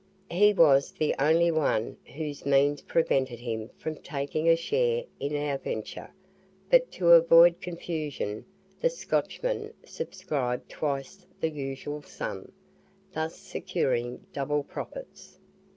[0.31, 5.59] He was the only one whose means prevented him from taking a share in our
[5.59, 6.11] venture;
[6.71, 8.45] but to avoid confusion,
[8.79, 12.51] the Scotchman subscribed twice the usual sum,
[13.13, 15.37] thus securing double Profits.